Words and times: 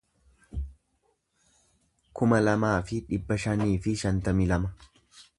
kuma 2.19 2.39
lamaa 2.45 2.81
fi 2.87 3.01
dhibba 3.11 3.37
shanii 3.43 3.77
fi 3.85 3.93
shantamii 4.05 4.49
lama 4.53 4.73